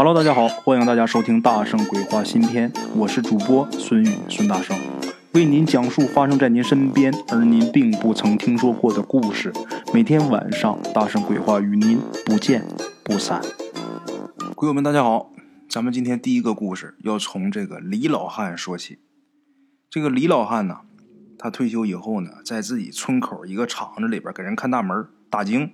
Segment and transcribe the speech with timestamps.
[0.00, 4.78] Hello，大家好，欢迎大家收听《大圣鬼话》新篇，我是主播孙宇，孙大圣，
[5.32, 9.52] 为您讲述发生在您身边而您并不曾听说过的故事。
[9.92, 12.64] 每天晚上，《大圣鬼话》与您不见
[13.02, 13.42] 不散。
[14.54, 15.32] 鬼友们，大家好，
[15.68, 19.00] 咱们今天第一个故事要从这个李老汉说起。
[19.90, 20.82] 这个李老汉呢，
[21.36, 25.68] 他退休以后呢，在自己村口一个厂子里边给人看大门打更。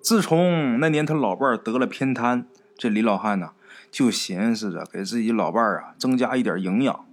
[0.00, 2.44] 自从那年他老伴得了偏瘫，
[2.82, 3.50] 这李老汉呢
[3.92, 7.06] 就寻思着给自己老伴儿啊增加一点营养。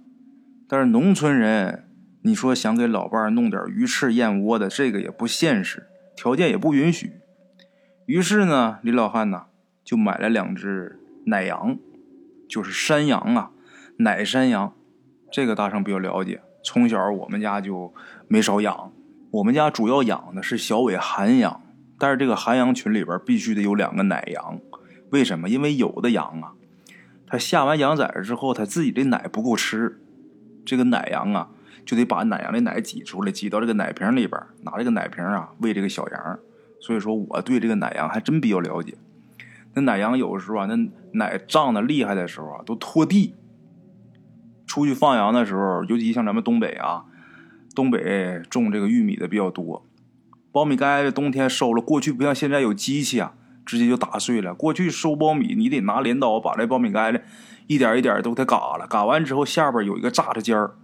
[0.68, 1.88] 但是农村人，
[2.22, 7.20] 你说想给老伴儿弄点鱼翅燕窝的，这个也不现实，条件也不允许。
[8.06, 9.44] 于是呢，李老汉呢
[9.84, 11.78] 就买了两只奶羊，
[12.48, 13.52] 就是山羊啊，
[13.98, 14.74] 奶山羊。
[15.30, 17.94] 这个大圣比较了解，从小我们家就
[18.26, 18.92] 没少养。
[19.30, 21.62] 我们家主要养的是小尾寒羊。
[21.96, 24.58] 但是这个寒羊群里边必须得有两个奶羊，
[25.10, 25.48] 为什么？
[25.48, 26.52] 因为有的羊啊，
[27.26, 30.00] 它下完羊崽之后，它自己的奶不够吃，
[30.64, 31.50] 这个奶羊啊
[31.84, 36.38] 就得把奶羊的奶挤出来，挤到这个奶瓶里边，拿这个奶瓶啊喂这个小羊。
[36.80, 38.94] 所以说，我对这个奶羊还真比较了解。
[39.74, 40.76] 那奶羊有的时候啊，那
[41.12, 43.34] 奶胀的厉害的时候啊，都拖地。
[44.66, 47.04] 出去放羊的时候，尤其像咱们东北啊，
[47.74, 49.84] 东北种这个玉米的比较多。
[50.52, 53.34] 苞米盖子冬天收了，过去不像现在有机器啊，
[53.70, 54.52] 直接就打碎了。
[54.52, 57.22] 过去收苞米，你得拿镰刀把这苞米杆子
[57.68, 60.74] 一点一点都给嘎了，嘎完之后下边有一个扎子尖儿。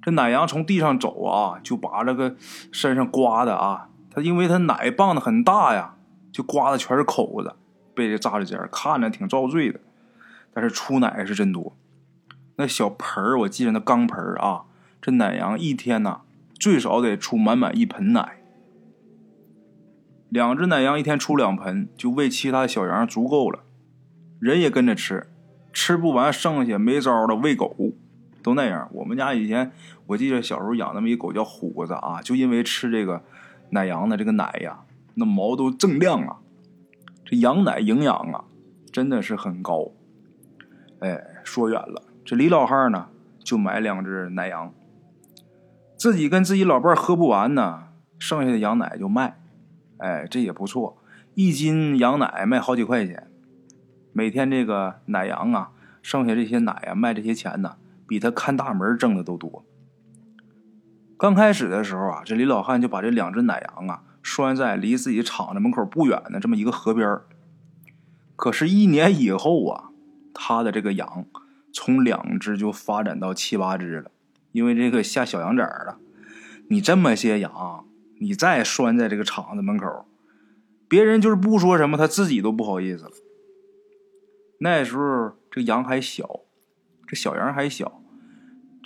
[0.00, 2.36] 这奶羊从地上走啊，就把这个
[2.72, 5.96] 身上刮的啊，它因为它奶棒子很大呀，
[6.32, 7.54] 就刮的全是口子，
[7.94, 9.78] 被这扎子尖儿看着挺遭罪的。
[10.54, 11.76] 但是出奶是真多，
[12.56, 14.62] 那小盆儿我记着那钢盆儿啊，
[15.02, 16.22] 这奶羊一天呐
[16.54, 18.39] 最少得出满满一盆奶。
[20.30, 23.60] 两只奶羊一天出两盆，就喂其他小羊足够了。
[24.38, 25.26] 人也跟着吃，
[25.72, 27.76] 吃不完剩下没招了喂狗，
[28.40, 28.88] 都那样。
[28.92, 29.72] 我们家以前
[30.06, 33.24] 我记得小时候养那么一狗叫虎子啊，就因为吃这个
[33.70, 34.84] 奶羊的这个奶呀，
[35.16, 36.36] 那毛都锃亮啊。
[37.24, 38.44] 这羊奶营养啊，
[38.92, 39.90] 真的是很高。
[41.00, 43.08] 哎，说远了，这李老汉呢
[43.42, 44.72] 就买两只奶羊，
[45.96, 49.39] 自己跟自己老伴喝不完呢，剩下的羊奶就卖。
[50.00, 50.98] 哎，这也不错，
[51.34, 53.30] 一斤羊奶卖好几块钱。
[54.12, 55.70] 每天这个奶羊啊，
[56.02, 57.76] 剩下这些奶啊，卖这些钱呢，
[58.08, 59.64] 比他看大门挣的都多。
[61.16, 67.20] 刚开始的时候啊，这李老汉就把这两只奶羊啊拴在离自己厂子门口不远的这么一个河边
[68.34, 69.90] 可是，一年以后啊，
[70.32, 71.26] 他的这个羊
[71.72, 74.10] 从两只就发展到七八只了，
[74.52, 75.98] 因为这个下小羊崽了。
[76.68, 77.84] 你这么些羊。
[78.22, 80.04] 你再拴在这个厂子门口，
[80.86, 83.10] 别人就是不说什么，他自己都不好意思了。
[84.58, 86.40] 那时候这羊还小，
[87.06, 88.02] 这小羊还小，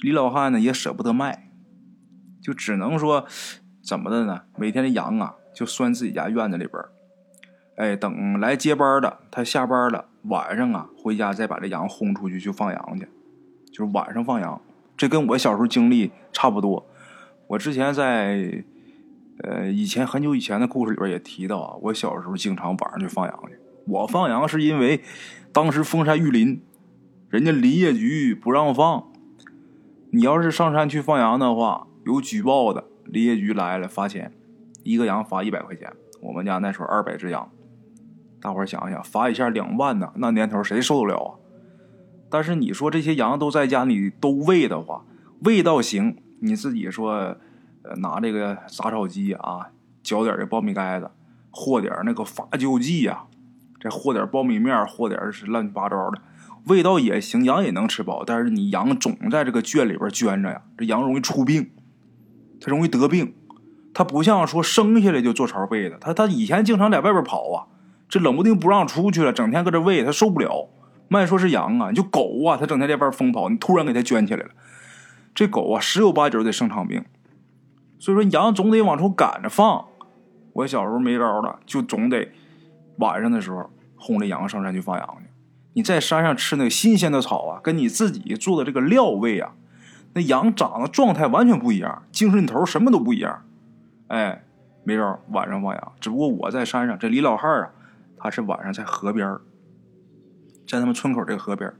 [0.02, 1.50] 李老汉呢也舍不得卖，
[2.40, 3.26] 就只能说
[3.82, 4.42] 怎么的呢？
[4.56, 6.80] 每天的羊啊就拴自己家院子里边
[7.74, 13.08] 哎，等来接班的他下班了，晚上啊回家再把这羊轰出去去放羊去，
[13.72, 14.62] 就是晚上放羊。
[14.96, 16.86] 这跟我小时候经历差不多。
[17.48, 18.64] 我之前在。
[19.42, 23.58] 呃，以前很久以前的故事里边也提到啊，我小时候经常晚上去放羊去。
[23.86, 25.02] 我放羊是因为
[25.52, 26.62] 当时封山育林，
[27.28, 29.10] 人家林业局不让放。
[30.10, 34.32] 你要是上山去放羊的话，有举报的，林业局来了罚钱，
[34.84, 35.92] 一个羊罚一百块钱。
[36.22, 37.50] 我们家那时候二百只羊，
[38.40, 41.30] 大伙想想，罚一下两万呢，那年头谁受得了啊？
[42.30, 45.04] 但是你说这些羊都在家里都喂的话，
[45.40, 47.36] 喂倒行，你自己说。
[47.96, 49.68] 拿这个杂草机啊，
[50.02, 51.10] 搅点这苞米杆子，
[51.50, 53.24] 和点那个发酵剂呀，
[53.80, 56.20] 再和点苞米面，和点是乱七八糟的，
[56.66, 58.24] 味道也行，羊也能吃饱。
[58.24, 61.70] 但是你羊总在这个圈里边圈着呀，这羊容易出病，
[62.60, 63.34] 它容易得病。
[63.92, 67.66] 它不像说生下来就做巢被的，它它以前经常在外边跑啊，
[68.08, 70.68] 这冷不丁不让出去了，整天搁这喂，它受不了。
[71.06, 74.50] 慢说是羊啊，就狗啊，它整天在外边疯跑，你突然给它圈起来了，
[75.32, 77.04] 这狗啊十有八九得生场病。
[78.04, 79.82] 所以说羊总得往出赶着放，
[80.52, 82.30] 我小时候没招了，就总得
[82.98, 85.30] 晚上的时候轰着羊上山去放羊去。
[85.72, 89.54] 你在山上吃那个新鲜的草啊，跟你自己做的这个料味啊，
[90.12, 93.42] 那羊长得状态完全不一样，精神头什么都不一样。
[94.08, 94.44] 哎，
[94.82, 95.92] 没招，晚上放羊。
[95.98, 97.70] 只不过我在山上，这李老汉啊，
[98.18, 99.38] 他是晚上在河边
[100.66, 101.72] 在他们村口这个河边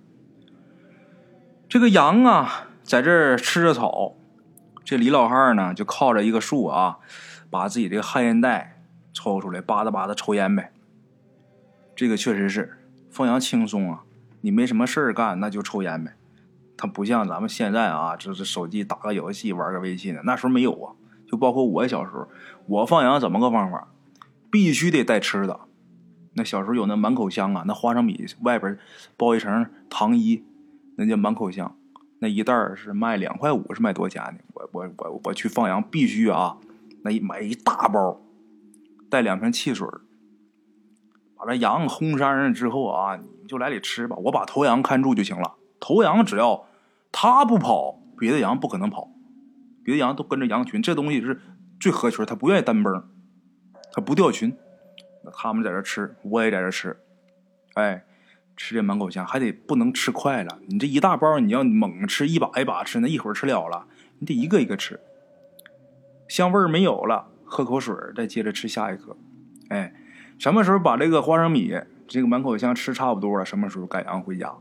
[1.69, 4.15] 这个羊啊，在这儿吃着草。
[4.85, 6.99] 这李老汉呢，就靠着一个树啊，
[7.49, 8.83] 把自己这个旱烟袋
[9.13, 10.73] 抽出来，吧嗒吧嗒抽烟呗。
[11.97, 12.79] 这个确实是
[13.11, 14.03] 放羊轻松啊，
[14.43, 16.15] 你没什么事儿干，那就抽烟呗。
[16.77, 20.93] 他不像咱们现在啊，就是手机打个游戏、玩个微信的，那时候没有啊。
[21.27, 22.29] 就包括我小时候，
[22.67, 23.89] 我放羊怎么个方法？
[24.51, 25.61] 必须得带吃的。
[26.35, 28.77] 那小时候有那满口香啊，那花生米外边
[29.17, 30.45] 包一层糖衣，
[30.97, 31.75] 那叫满口香。
[32.25, 34.39] 那一袋是卖两块五，是卖多钱呢？
[34.55, 36.57] 我我我我去放羊必须啊，
[37.03, 38.19] 那一买一大包，
[39.11, 39.87] 带两瓶汽水。
[41.37, 44.17] 把这羊轰山上之后啊，你就来里吃吧。
[44.17, 45.57] 我把头羊看住就行了。
[45.79, 46.65] 头羊只要
[47.13, 49.11] 它不跑，别的羊不可能跑。
[49.85, 51.39] 别的羊都跟着羊群，这东西是
[51.79, 53.07] 最合群，它不愿意单蹦，
[53.93, 54.57] 它不掉群。
[55.23, 56.97] 那他们在这吃，我也在这吃。
[57.75, 58.07] 哎，
[58.57, 60.59] 吃这满口香，还得不能吃快了。
[60.69, 63.87] 你这一大包，你要猛吃一把一把吃，那一会儿吃了了。
[64.19, 65.01] 你得一个一个吃，
[66.29, 69.17] 香味儿没有了，喝口水，再接着吃下一颗。
[69.69, 69.95] 哎。
[70.37, 71.73] 什么时候把这个花生米、
[72.09, 73.45] 这个满口香吃差不多了？
[73.45, 74.53] 什么时候赶羊回家？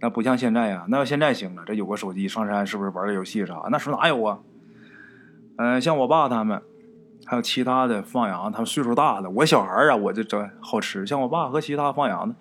[0.00, 3.68] 那不像现在呀，那要现在行了，这有个手机上山是不是玩个游戏啥？
[3.70, 4.38] 那时候哪有啊？
[5.58, 6.62] 嗯，像我爸他们，
[7.26, 11.06] 还有其他的放羊，他们岁数大了，我小孩啊，我就整好吃。
[11.06, 12.34] 像我爸和其他放羊的，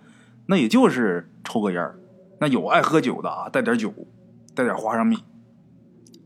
[0.47, 1.92] 那也就是抽个烟
[2.39, 3.94] 那有爱喝酒的啊，带点酒，
[4.53, 5.24] 带点花生米，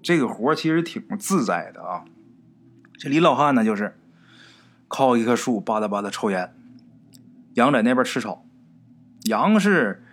[0.02, 2.06] 这个活其实挺自在的啊。
[2.98, 3.96] 这李老汉呢，就是。
[4.92, 6.52] 靠一棵树吧嗒吧嗒抽烟，
[7.54, 8.44] 羊在那边吃草，
[9.26, 10.04] 羊是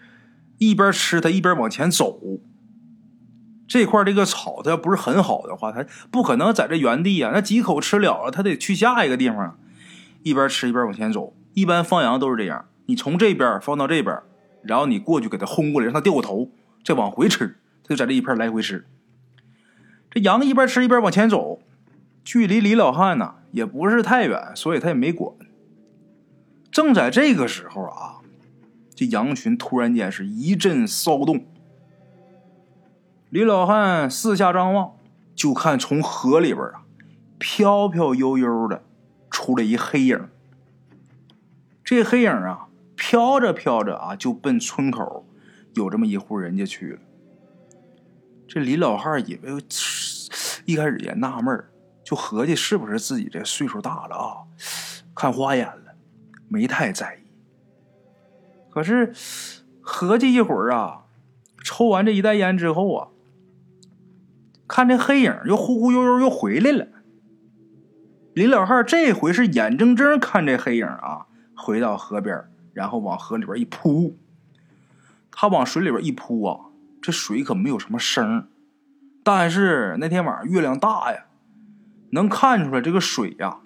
[0.58, 2.20] 一边吃它一边往前走。
[3.66, 7.30] 这块这个草它要不是很好的话，它不可能在这原地啊。
[7.32, 9.58] 那几口吃了了，它得去下一个地方，
[10.22, 11.34] 一边吃一边往前走。
[11.54, 14.18] 一般放羊都是这样，你从这边放到这边，
[14.62, 16.50] 然后你过去给它轰过来，让它掉个头，
[16.84, 18.86] 再往回吃，它就在这一片来回吃。
[20.10, 21.60] 这羊一边吃一边往前走，
[22.24, 23.34] 距离李老汉呢。
[23.52, 25.32] 也不是太远，所以他也没管。
[26.70, 28.20] 正在这个时候啊，
[28.94, 31.46] 这羊群突然间是一阵骚动。
[33.30, 34.92] 李老汉四下张望，
[35.34, 36.84] 就看从河里边啊，
[37.38, 38.82] 飘飘悠悠的
[39.30, 40.28] 出来一黑影。
[41.82, 45.26] 这黑影啊，飘着飘着啊，就奔村口
[45.74, 46.98] 有这么一户人家去了。
[48.48, 49.52] 这李老汉以为，
[50.64, 51.64] 一开始也纳闷。
[52.02, 54.46] 就合计是不是自己这岁数大了啊，
[55.12, 55.96] 看花眼了，
[56.46, 57.26] 没太在意。
[58.70, 59.12] 可是
[59.80, 61.06] 合计一会儿啊，
[61.64, 63.08] 抽完这一袋烟之后啊，
[64.68, 66.86] 看这黑影又忽忽悠悠又回来了。
[68.34, 71.26] 李老汉这回是眼睁睁看这黑影啊
[71.56, 72.44] 回到河边，
[72.76, 74.18] 然后往河里边一扑。
[75.30, 76.60] 他往水里边一扑啊，
[77.00, 78.48] 这水可没有什么声
[79.24, 81.24] 但是那天晚上月亮大呀。
[82.10, 83.60] 能看出来这个水呀，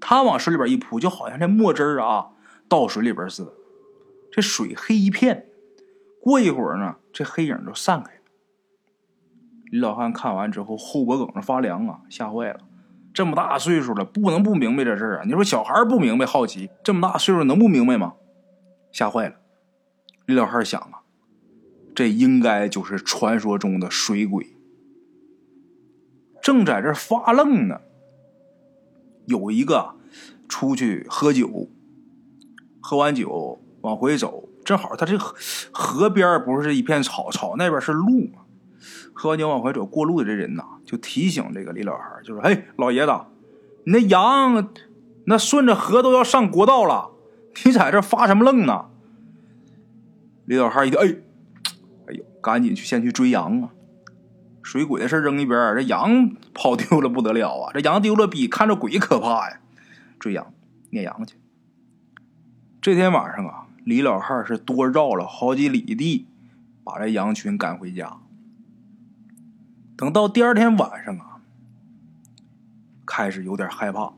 [0.00, 2.30] 他往水里边一扑，就好像这墨汁啊
[2.68, 3.52] 倒水里边似的。
[4.30, 5.46] 这水黑一片，
[6.22, 8.20] 过一会儿呢，这黑影就散开了。
[9.70, 12.60] 李老汉看完之后，后脖梗子发凉啊，吓坏了。
[13.14, 15.22] 这么大岁数了，不能不明白这事儿啊！
[15.26, 18.14] 你说小孩不明白，好奇，这么大岁数能不明白吗？
[18.92, 19.36] 吓坏了。
[20.26, 21.02] 李老汉想啊，
[21.94, 24.54] 这应该就是传说中的水鬼。
[26.40, 27.80] 正在这发愣呢，
[29.26, 29.94] 有一个
[30.48, 31.68] 出去喝酒，
[32.80, 38.42] 喝完酒往回走，正好他这河边不是一片草，草那边是路嘛。
[39.14, 43.12] 喝完酒往回走，过路的这人呐，就提醒这个李老汉，就说：“哎，老爷子，
[43.84, 44.72] 你那羊
[45.26, 47.12] 那顺着河都要上国道了，
[47.64, 48.86] 你在这发什么愣呢？”
[50.46, 51.06] 李老汉一听，哎，
[52.08, 53.70] 哎呦，赶紧去先去追羊啊！
[54.62, 57.72] 水鬼的事扔一边，这羊跑丢了不得了啊！
[57.72, 59.60] 这羊丢了比看着鬼可怕呀！
[60.18, 60.52] 追羊
[60.90, 61.36] 撵羊去。
[62.80, 66.26] 这天晚上啊，李老汉是多绕了好几里地，
[66.84, 68.18] 把这羊群赶回家。
[69.96, 71.40] 等到第二天晚上啊，
[73.06, 74.12] 开始有点害怕，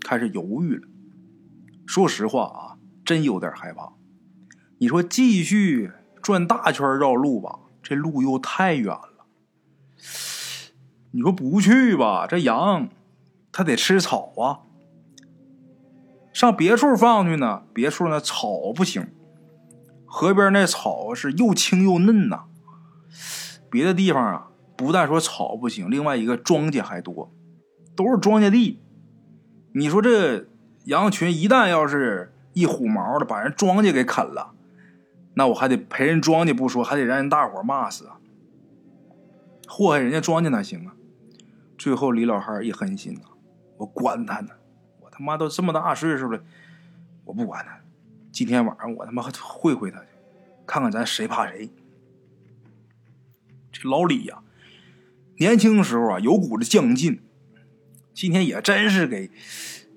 [0.00, 0.88] 开始犹豫了。
[1.86, 2.77] 说实话啊，
[3.08, 3.94] 真有点害怕。
[4.76, 9.24] 你说继续转大圈绕路吧，这路又太远了。
[11.12, 12.26] 你说不去吧？
[12.26, 12.90] 这羊，
[13.50, 14.60] 它得吃草啊。
[16.34, 17.62] 上别处放去呢？
[17.72, 19.08] 别处那草不行，
[20.04, 22.44] 河边那草是又青又嫩呐。
[23.70, 27.32] 别的地方啊，不但说草不行，另外一个庄稼还多，
[27.96, 28.82] 都是庄稼地。
[29.72, 30.46] 你说这
[30.84, 34.52] 羊群一旦要是一虎毛的把人庄稼给啃了，
[35.34, 38.18] 那我还得赔人庄稼不说，还得让人大伙骂死啊！
[39.68, 40.96] 祸害人家庄稼哪行啊？
[41.78, 43.20] 最后，李老汉一狠心呐，
[43.76, 44.48] 我管他呢！
[45.00, 46.42] 我他妈都这么大岁数了，
[47.26, 47.78] 我不管他。
[48.32, 50.06] 今天晚上我他妈会会他去，
[50.66, 51.70] 看看咱谁怕谁。
[53.70, 54.42] 这老李呀，
[55.36, 57.20] 年轻时候啊有股子犟劲，
[58.12, 59.30] 今天也真是给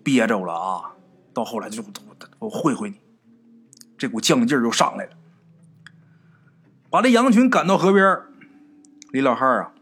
[0.03, 0.91] 憋着了啊。
[1.33, 1.81] 到后来就
[2.41, 2.99] 我会会你，
[3.99, 5.11] 这股犟劲儿又上来了，
[6.89, 8.17] 把这羊群赶到河边
[9.11, 9.73] 李老汉啊，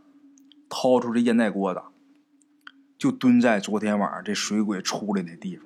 [0.67, 1.81] 掏出这烟袋锅子，
[2.97, 5.65] 就蹲在昨天晚上这水鬼出来那地方。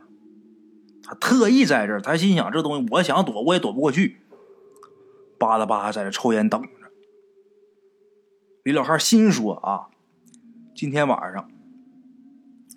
[1.01, 4.21] 他特意在这儿，他心想这东西我想躲我也躲不过去，
[5.39, 6.69] 巴拉巴拉在这抽烟等着。
[8.61, 9.87] 李老汉心说啊，
[10.75, 11.49] 今天晚上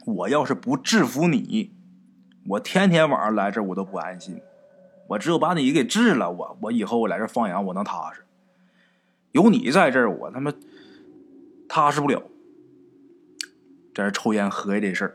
[0.06, 1.75] 我要是不制服你。
[2.48, 4.40] 我天天晚上来这我都不安心。
[5.08, 8.22] 我只有把你给治了，我我以后我来这放羊，我能踏实。
[9.32, 10.52] 有你在这儿，我他妈
[11.68, 12.22] 踏实不了。
[13.94, 15.14] 在这抽烟喝这事儿，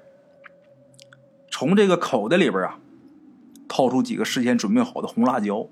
[1.51, 2.79] 从这个口袋里边啊，
[3.67, 5.67] 掏出几个事先准备好的红辣椒，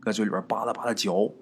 [0.00, 1.32] 搁嘴里边扒拉扒拉嚼。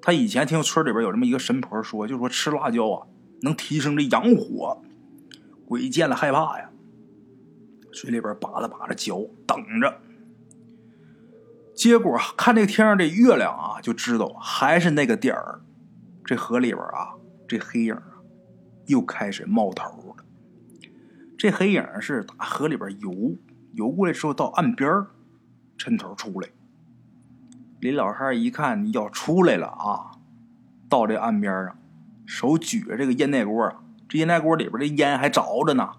[0.00, 3.06] 他以前听村里边有这么一个神婆说，就说吃辣椒啊，
[3.42, 4.80] 能提升这阳火，
[5.66, 6.70] 鬼见了害怕呀。
[7.94, 10.00] 水里边扒拉扒拉脚，等着。
[11.74, 15.60] 结果看这天上这月亮啊，就知道还是那个点儿。
[16.24, 17.14] 这河里边啊，
[17.46, 18.20] 这黑影啊，
[18.86, 20.24] 又开始冒头了。
[21.36, 23.36] 这黑影是打河里边游，
[23.72, 24.90] 游过来之后到岸边
[25.76, 26.48] 抻头出来。
[27.80, 30.12] 林老汉一看要出来了啊，
[30.88, 31.76] 到这岸边上，
[32.24, 35.90] 手举着这个烟袋锅啊，这烟袋锅里边的烟还着着呢，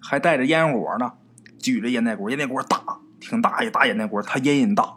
[0.00, 1.14] 还带着烟火呢。
[1.62, 4.96] 举着烟袋锅，烟袋锅大，挺大一大烟袋锅，他烟瘾大，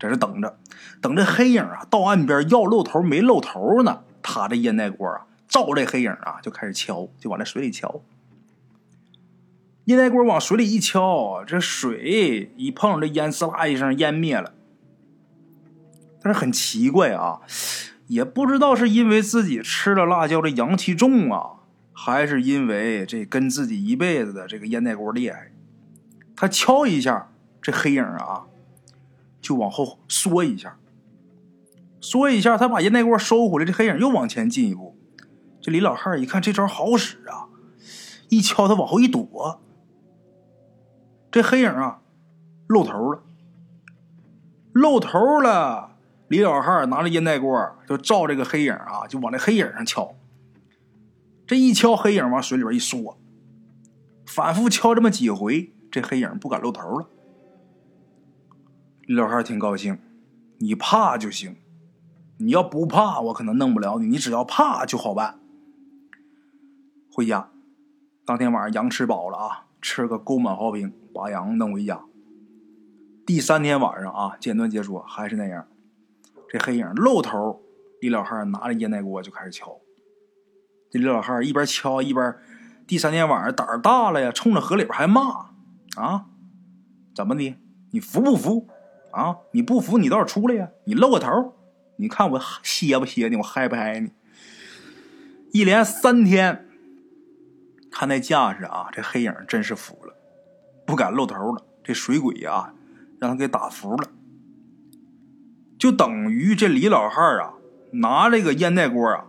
[0.00, 0.58] 在这等着，
[1.02, 8.00] 等这黑影啊到岸边要露头没露头呢，他这烟袋锅啊照这黑影啊就开始敲，就往那水里敲。
[9.86, 14.54] 烟袋锅往水里一敲，这水一碰这烟，滋啦一声烟灭了。
[16.22, 17.40] 但是很奇怪啊，
[18.06, 21.57] 也不知道是因为自己吃了辣椒的阳气重啊。
[22.00, 25.50] 还是因为这跟自己一辈子的这个烟袋锅厉害，
[26.36, 28.44] 他敲一下，这黑影啊，
[29.40, 30.78] 就往后缩一下，
[32.00, 34.96] 缩一下，他把烟袋锅收回来，这黑影又往前进一步。
[35.60, 37.50] 这李老汉一看这招好使啊，
[38.28, 39.60] 一敲他往后一躲，
[41.32, 42.00] 这黑影啊
[42.68, 43.22] 露头了，
[44.72, 45.96] 露头了。
[46.28, 50.14] 李老汉拿着烟袋锅就照这个黑影啊，就往那黑影上敲。
[51.48, 53.18] 这一敲，黑影往水里边一缩，
[54.26, 57.08] 反复敲这么几回，这黑影不敢露头了。
[59.06, 59.98] 李老汉挺高兴，
[60.58, 61.56] 你怕就行，
[62.36, 64.06] 你要不怕，我可能弄不了你。
[64.06, 65.40] 你只要怕就好办。
[67.10, 67.50] 回家，
[68.26, 72.04] 当天晚上羊吃饱了啊，吃个沟满壕平，把羊弄回家。
[73.24, 75.66] 第三天晚上啊，简短结束，还是那样，
[76.46, 77.62] 这黑影露头，
[78.02, 79.80] 李老汉拿着烟袋锅就开始敲。
[80.90, 82.34] 这李老汉一边敲一边，
[82.86, 85.50] 第三天晚上胆儿大了呀，冲着河里边还骂
[85.96, 86.26] ：“啊，
[87.14, 87.56] 怎么的？
[87.90, 88.68] 你服不服？
[89.10, 90.68] 啊，你不服你倒是出来呀！
[90.84, 91.54] 你露个头，
[91.96, 93.36] 你看我歇不歇你？
[93.36, 94.12] 我嗨不嗨你？”
[95.52, 96.66] 一连三天，
[97.90, 100.14] 看那架势啊，这黑影真是服了，
[100.86, 101.64] 不敢露头了。
[101.82, 102.74] 这水鬼呀，
[103.18, 104.08] 让他给打服了，
[105.78, 107.54] 就等于这李老汉啊，
[107.92, 109.24] 拿这个烟袋锅啊。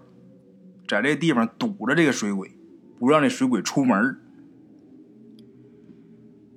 [0.90, 2.58] 在这地方堵着这个水鬼，
[2.98, 4.20] 不让这水鬼出门。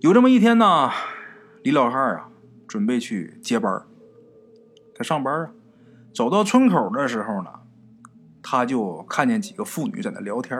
[0.01, 0.91] 有这么一天呢，
[1.63, 2.31] 李老汉啊
[2.67, 3.83] 准备去接班
[4.95, 5.53] 他上班啊，
[6.15, 7.51] 走到村口的时候呢，
[8.43, 10.59] 他就看见几个妇女在那聊天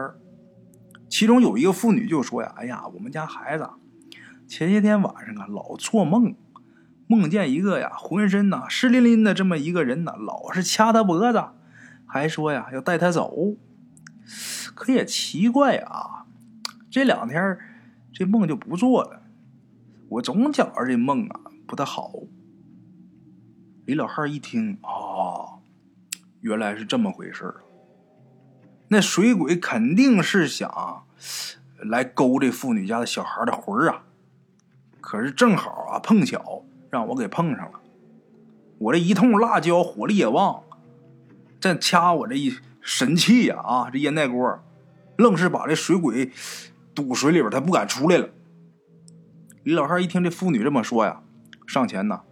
[1.09, 3.71] 其中有一个妇女就说呀：“哎呀，我们家孩子
[4.47, 6.35] 前些天晚上啊老做梦，
[7.07, 11.43] 梦见一个呀浑身呐湿淋淋的这么一个人呢，老是掐他脖子。”
[12.13, 13.57] 还说呀要带他走，
[14.75, 16.27] 可也奇怪啊，
[16.91, 17.59] 这两天
[18.13, 19.23] 这梦就不做了，
[20.11, 22.13] 我总觉着这梦啊不太好。
[23.87, 25.57] 李老汉一听啊，
[26.43, 27.55] 原来是这么回事
[28.89, 31.07] 那水鬼肯定是想
[31.79, 34.05] 来勾这妇女家的小孩的魂啊，
[35.01, 37.81] 可是正好啊碰巧让我给碰上了，
[38.77, 40.63] 我这一通辣椒火力也旺。
[41.63, 43.57] 这掐我这一神气呀！
[43.65, 44.61] 啊，这烟袋锅，
[45.17, 46.33] 愣是把这水鬼
[46.93, 48.29] 堵水里边，他不敢出来了。
[49.63, 51.23] 李老汉一听这妇女这么说呀，
[51.69, 52.23] 上前呢，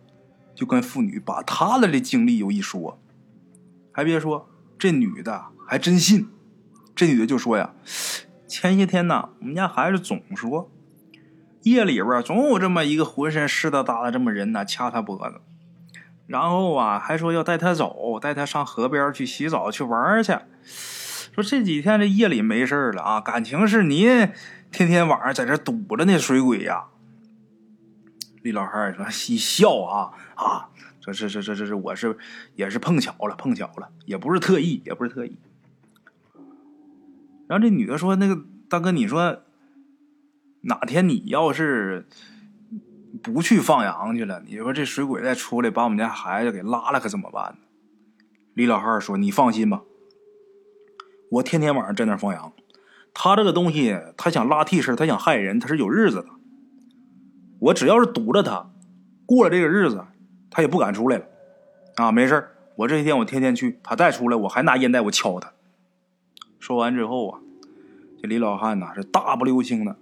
[0.52, 3.00] 就跟妇女把他的这经历又一说。
[3.92, 6.28] 还别说，这女的还真信。
[6.96, 7.72] 这女的就说呀
[8.48, 10.68] ：“前些天呢，我们家孩子总说，
[11.62, 15.40] 夜里边总有这么一个浑身湿哒哒的这么人呢，掐他脖子，
[16.30, 20.32] 然后啊还说要带他走，带他上河边去洗澡去玩去。
[21.34, 24.30] 说这几天这夜里没事了啊，感情是您
[24.70, 26.84] 天天晚上在这堵着那水鬼呀。
[28.42, 30.70] 李老汉说：“嬉笑啊啊，
[31.00, 32.16] 这这这这这这我是
[32.54, 35.36] 也是碰巧了，碰巧了，也不是特意，也不是特意。”
[37.48, 39.42] 然后这女的说：“那个大哥，你说
[40.60, 42.06] 哪天你要是
[43.22, 47.58] 不去放羊去了，你说这水鬼再出来把我们家孩子给拉了，可怎么办呢？”
[48.54, 49.82] 李老汉说：“你放心吧，
[51.32, 52.52] 我天天晚上在那放羊，
[53.14, 56.26] 他这个东西，他想拉替身，他想害人，他是有日子的。”
[57.60, 58.70] 我只要是堵着他，
[59.26, 60.04] 过了这个日子，
[60.50, 61.24] 他也不敢出来了。
[61.96, 65.52] 啊，没事我这一天我天天去，他再出来，我还拿烟袋我敲他。
[66.58, 67.40] 说完之后啊，
[68.20, 69.96] 这李老汉呐是大步流星的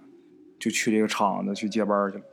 [0.57, 2.23] 就去这个厂子去接班去了。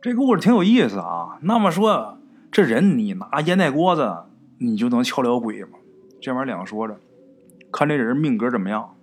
[0.00, 1.38] 这故事挺有意思啊。
[1.42, 2.18] 那么说，
[2.52, 4.16] 这人你拿烟袋锅子，
[4.58, 5.78] 你就能敲了鬼吗？
[6.20, 7.00] 这玩意儿两说着，
[7.72, 8.94] 看这人命格怎么样。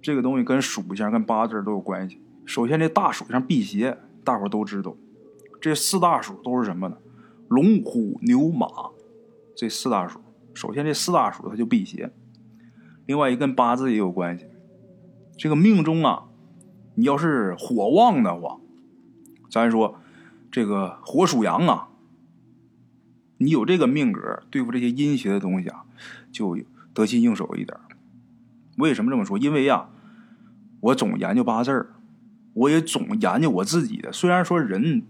[0.00, 2.20] 这个东西跟属相、跟八字都有关系。
[2.46, 4.94] 首先，这大属相辟邪，大伙都知道。
[5.60, 6.96] 这四大属都是什么呢？
[7.48, 8.68] 龙、虎、牛、马，
[9.56, 10.20] 这四大属。
[10.52, 12.12] 首先，这四大属它就辟邪。
[13.06, 14.46] 另外一跟八字也有关系。
[15.36, 16.26] 这个命中啊，
[16.94, 18.58] 你要是火旺的话，
[19.50, 19.96] 咱说
[20.54, 21.88] 这个火属阳啊，
[23.38, 25.82] 你有这个命格，对付这些阴邪的东西啊，
[26.30, 26.56] 就
[26.94, 27.76] 得心应手一点。
[28.76, 29.36] 为什么这么说？
[29.36, 29.88] 因为呀，
[30.78, 31.90] 我总研究八字儿。
[32.52, 35.02] 我也总研究我自己的，虽然说人，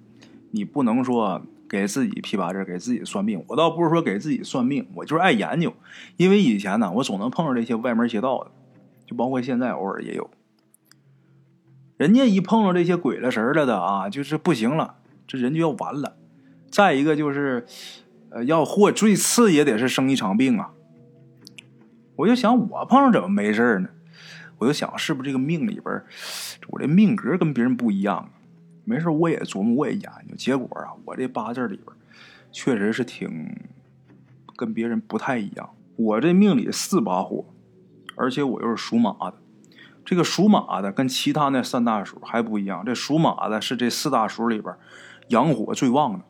[0.53, 3.45] 你不能说给自己批八字，给自己算命。
[3.49, 5.75] 我倒不是说给自己算命，我就是爱研究。
[6.17, 8.51] 因为以前呢，我总能碰上这些歪门邪道的，
[9.05, 10.31] 就包括现在偶尔也有。
[11.99, 16.17] 人家一碰到这些鬼了神了的啊，就是不行了，这人就要完了。
[16.71, 17.67] 再一个就是，
[18.31, 20.73] 呃，要或最次也得是生一场病啊。
[22.17, 23.89] 我就想，我碰上怎么没事呢？
[24.59, 26.03] 我就想，是不是这个命里边，
[26.69, 28.31] 我这命格跟别人不一样？
[28.85, 30.35] 没事，我也琢磨，我也研究。
[30.37, 31.87] 结果啊，我这八字里边
[32.53, 33.57] 确实是挺
[34.57, 35.71] 跟别人不太一样。
[35.97, 37.45] 我这命里四把火，
[38.17, 39.35] 而且我又是属马的。
[40.05, 42.85] 这个属马的跟其他那三大属还不一样。
[42.85, 44.75] 这属马的是这四大属里边
[45.29, 46.25] 阳火最旺的。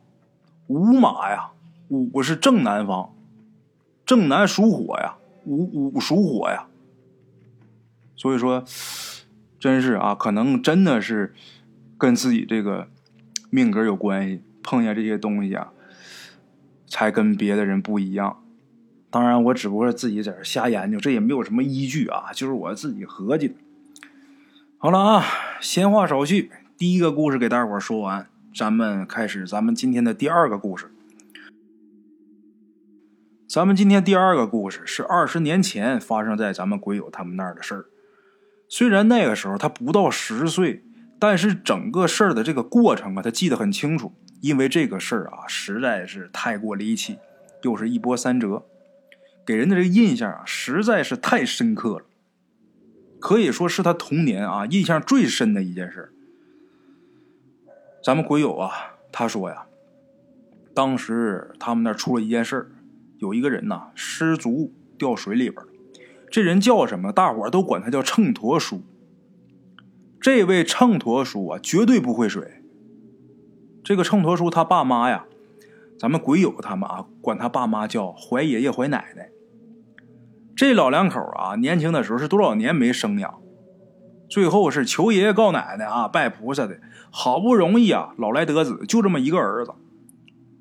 [0.69, 1.51] 午马呀，
[1.89, 3.15] 午是正南方，
[4.07, 6.67] 正南属火呀，午午属火呀。
[8.17, 8.65] 所以说，
[9.59, 11.35] 真是啊，可能真的是
[11.99, 12.89] 跟自己这个
[13.51, 14.43] 命格有关系。
[14.67, 15.73] 碰见这些东西啊，
[16.87, 18.43] 才跟别的人不一样。
[19.11, 23.55] 当然，我只不过是自己在这瞎研究，这也没有什么依据啊，就是我自己合计的。
[24.79, 25.25] 好了啊，
[25.61, 30.93] 闲话少叙，第一个故事给大伙说完，咱们开始咱们今天的第二个故事。
[33.49, 37.87] 咱们今天第二个故事是二十年前发生在咱们鬼友他们那儿的事儿。
[38.69, 40.85] 虽然那个时候他不到十岁，
[41.19, 44.13] 但是整个事儿的这个过程啊，他记得很清楚。
[44.41, 47.19] 因为这个事儿啊，实在是太过离奇，
[47.63, 48.63] 又是一波三折，
[49.45, 52.05] 给人的这个印象啊，实在是太深刻了，
[53.19, 56.13] 可以说是他童年啊印象最深的一件事。
[58.05, 58.71] 咱们鬼友啊，
[59.11, 59.65] 他说呀，
[60.75, 62.71] 当时他们那出了一件事
[63.17, 65.65] 有一个人呐失足掉水里边。
[66.31, 67.11] 这人叫什么？
[67.11, 68.83] 大伙都管他叫秤砣叔。
[70.21, 72.63] 这位秤砣叔啊，绝对不会水。
[73.83, 75.25] 这个秤砣叔他爸妈呀，
[75.99, 79.31] 咱们鬼友他们啊，管他爸妈叫怀爷爷、怀奶奶。
[80.55, 83.41] 这老两口啊，年轻的时候是多少年没生养，
[84.35, 89.73] 最后是求爷爷告奶奶啊，拜菩萨的，好不容易啊，老来得子，就这么一个儿子，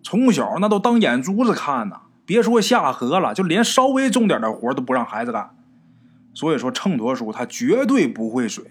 [0.04, 2.02] 从小那都当眼珠子看呐。
[2.24, 5.56] 别说下河了，就连稍微重点的活都不让孩子干。
[6.36, 8.64] 所以说，秤砣叔他绝对不会水。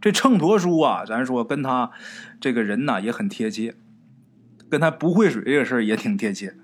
[0.00, 1.90] 这秤砣叔啊，咱说跟他
[2.40, 3.74] 这个人呐也很贴切，
[4.70, 6.56] 跟他不会水这个事儿也挺贴切。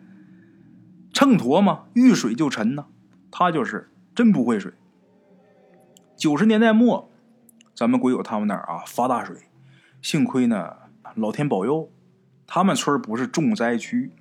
[1.12, 2.86] 秤砣嘛，遇水就沉呐，
[3.30, 4.72] 他就是真不会水。
[6.16, 7.10] 九十年代末，
[7.74, 9.36] 咱们鬼友他们那儿啊发大水，
[10.00, 10.74] 幸亏呢
[11.14, 11.90] 老天保佑，
[12.46, 14.12] 他们村不是重灾区。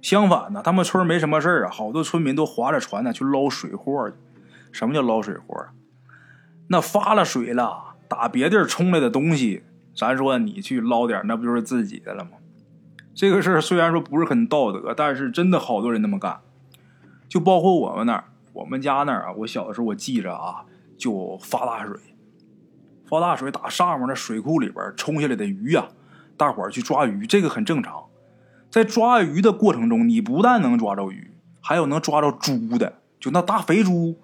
[0.00, 4.16] 相反呢，他们村没什么事啊，好多村民都划着船呢去捞水货去。
[4.70, 5.66] 什么叫捞水货？
[6.68, 9.64] 那发了水了，打别地儿冲来的东西，
[9.96, 12.32] 咱说你去捞点，那不就是自己的了吗？
[13.14, 16.40] 这个事儿虽然说不是很道德，但是真的好多人那么干。
[17.28, 20.64] 就包括我们那儿，我们家那儿啊，我小的时候我记着啊，
[20.96, 21.98] 就发大水，
[23.08, 25.88] 发大水打上面的水库里边冲下来的鱼呀，
[26.36, 28.04] 大伙儿去抓鱼，这个很正常。
[28.70, 31.30] 在抓鱼的过程中，你不但能抓着鱼，
[31.62, 34.18] 还有能抓着猪的，就那大肥猪，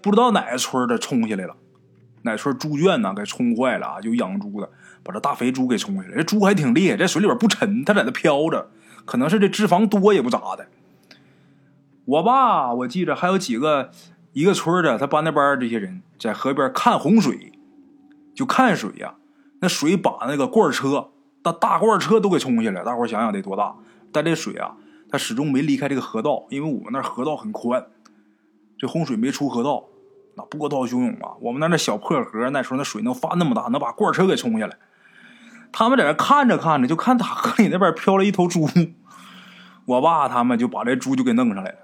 [0.00, 1.54] 不知道哪个村的冲下来了，
[2.22, 4.00] 哪村猪圈呢给冲坏了啊？
[4.00, 4.70] 就养猪的
[5.02, 8.70] 把这大肥猪给冲下来，这猪还挺厉害，在水里边不沉，它在那飘着，
[9.04, 10.66] 可能是这脂肪多也不咋的。
[12.06, 13.90] 我爸我记着还有几个
[14.32, 17.52] 一个村的，他班那班这些人在河边看洪水，
[18.40, 19.16] 就看水呀，
[19.60, 21.10] 那水把那个罐车
[21.42, 23.74] 大大罐车都给冲下来，大伙想想得多大？
[24.10, 24.76] 但这水啊，
[25.10, 27.84] 它始终没离开这个河道，因为我们那河道很宽，
[28.78, 29.84] 这洪水没出河道，
[30.38, 31.36] 那波涛汹涌啊！
[31.42, 34.78] 我们那那小破河，那时候那水能发那么大，能把罐车给冲下来。
[35.70, 38.66] 他们在那看着看着，就看大河里那边飘了一头猪，
[39.84, 41.78] 我爸他们就把这猪就给弄上来了。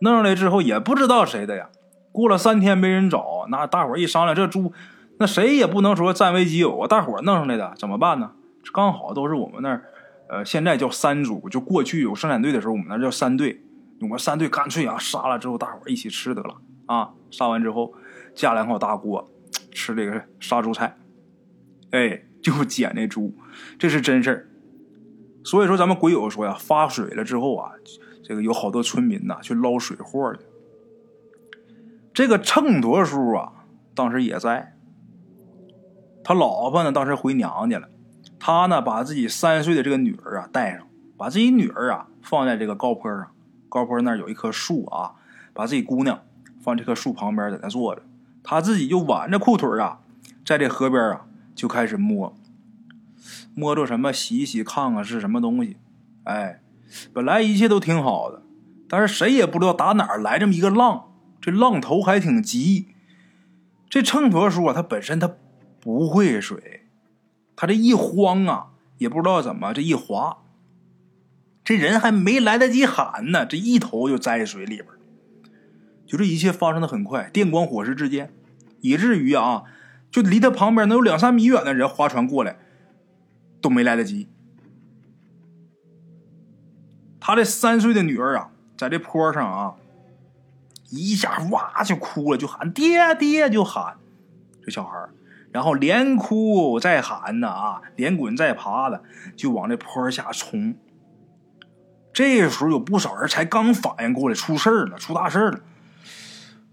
[0.00, 1.68] 弄上来之后也不知道谁的呀。
[2.10, 4.72] 过了三天没人找，那大伙一商量，这猪
[5.20, 8.32] 那谁也不能说占为己有啊，大伙弄上来的怎么办呢？
[8.72, 9.84] 刚好都是我们那儿。
[10.30, 13.60] 呃，现在叫三组，就过去有生产队的时候，我们那叫三队。
[14.00, 16.56] 我们三队干脆啊，杀了之后大伙一起吃得了
[16.86, 17.10] 啊。
[17.30, 17.92] 杀完之后，
[18.34, 19.30] 架两口大锅，
[19.72, 20.96] 吃这个杀猪菜。
[21.90, 23.34] 哎，就捡那猪，
[23.78, 24.48] 这是真事儿。
[25.44, 27.72] 所以说，咱们鬼友说呀，发水了之后啊，
[28.24, 30.40] 这个有好多村民呐去捞水货去。
[32.14, 33.52] 这个秤砣叔啊，
[33.94, 34.76] 当时也在，
[36.22, 37.88] 他老婆呢，当时回娘家了。
[38.38, 43.30] 他呢，把自己三岁的这个女儿啊带上，把自己女儿啊放在这个高坡上，
[43.68, 45.12] 高坡那儿有一棵树啊，
[45.52, 46.22] 把自己姑娘
[46.62, 48.02] 放这棵树旁边，在那坐着，
[48.42, 50.00] 他自己就挽着裤腿啊，
[50.44, 52.34] 在这河边啊就开始摸，
[53.54, 55.76] 摸着什么洗洗看看是什么东西，
[56.24, 56.62] 哎，
[57.12, 58.42] 本来一切都挺好的，
[58.88, 62.88] 但是谁也不知道打哪儿来这么一个浪，这浪头还挺急，
[63.90, 65.30] 这秤砣叔啊，他本身他
[65.80, 66.86] 不会水。
[67.56, 70.38] 他这一慌啊，也不知道怎么这一滑，
[71.64, 74.86] 这人还没来得及喊呢，这一头就栽水里边。
[76.06, 78.32] 就这一切发生的很快，电光火石之间，
[78.80, 79.64] 以至于啊，
[80.10, 82.56] 就离他旁边能有两三米远的人划船过来，
[83.60, 84.26] 都没来得及。
[87.20, 89.76] 他这三岁的女儿啊，在这坡上啊，
[90.88, 93.98] 一下哇就哭了，就喊爹爹，就喊
[94.64, 95.08] 这小孩
[95.52, 99.02] 然后连哭再喊呢啊，连滚再爬的
[99.36, 100.76] 就往这坡下冲。
[102.12, 105.60] 这时候有不少人才刚反应过来，出事了，出大事了。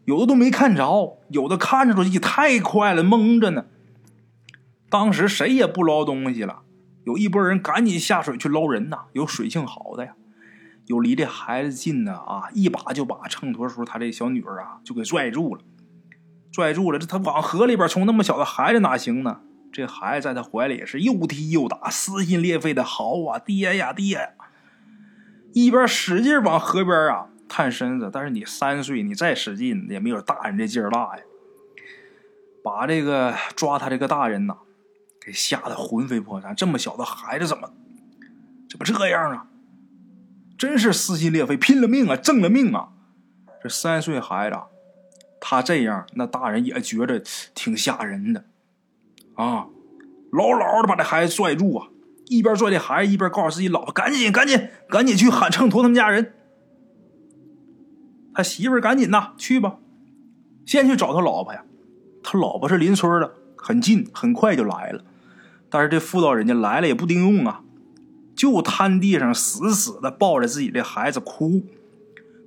[0.05, 3.65] 有的都没看着，有的看着都太快了，蒙着呢。
[4.89, 6.61] 当时谁也不捞东西了，
[7.03, 9.05] 有一拨人赶紧下水去捞人呐。
[9.13, 10.13] 有水性好的呀，
[10.85, 15.61] 有离这孩子近的啊，一把就把秤砣叔他这小女儿啊就给拽住了。
[16.51, 19.41] 拽住了，这他往河里边冲，那么小的孩子哪行呢？
[19.71, 24.29] 这孩子在他怀里也是又踢又打，撕心裂肺的嚎啊，爹呀爹呀！
[25.53, 31.23] 一边使劲往河边啊探身子，但是你三岁，你再使劲也没有大人这劲儿大呀。
[32.63, 34.57] 把这个抓他这个大人呐，
[35.23, 36.55] 给吓得魂飞魄散。
[36.55, 37.71] 这么小的孩子怎么
[38.69, 39.47] 怎么这样啊？
[40.57, 42.89] 真是撕心裂肺，拼了命啊，挣了命啊！
[43.61, 44.57] 这三岁孩子。
[45.39, 47.21] 他这样，那大人也觉得
[47.53, 48.45] 挺吓人的，
[49.35, 49.67] 啊，
[50.31, 51.87] 牢牢的把这孩子拽住啊，
[52.25, 56.33] 一边拽这孩子，一边告诉自己老婆：“赶紧，赶紧，赶紧去喊秤砣他们家人。”
[58.33, 59.77] 他媳妇儿赶紧呐，去吧，
[60.65, 61.63] 先去找他老婆呀。
[62.23, 65.03] 他老婆是邻村的，很近，很快就来了。
[65.69, 67.63] 但是这妇道人家来了也不顶用啊，
[68.35, 71.63] 就瘫地上死死的抱着自己的孩子哭。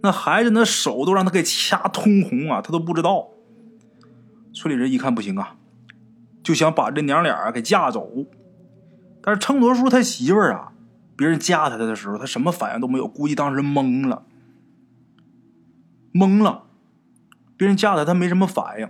[0.02, 3.28] 那孩子那手都让他给掐通红啊，他都不知道。
[4.52, 5.56] 村里人一看不行啊，
[6.42, 8.08] 就想把这娘俩给架走。
[9.22, 10.72] 但是秤砣叔他媳妇儿啊，
[11.16, 14.24] 别人架他的时候，他什么反应都没有，估计当时懵了，
[16.12, 16.64] 懵了。
[17.56, 18.88] 别人架他，他没什么反应，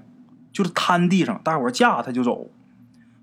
[0.52, 2.50] 就是瘫地上，大伙架他就走。